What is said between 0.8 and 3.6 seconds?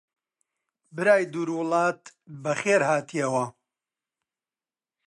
برای دوور وڵات بەخێر هاتیەوە!